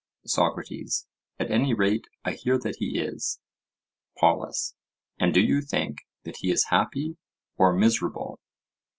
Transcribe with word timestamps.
SOCRATES: 0.25 1.05
At 1.37 1.51
any 1.51 1.75
rate 1.75 2.05
I 2.25 2.31
hear 2.31 2.57
that 2.57 2.77
he 2.79 2.97
is. 2.97 3.39
POLUS: 4.17 4.73
And 5.19 5.31
do 5.31 5.39
you 5.39 5.61
think 5.61 6.07
that 6.23 6.37
he 6.37 6.49
is 6.49 6.69
happy 6.73 7.17
or 7.55 7.71
miserable? 7.71 8.39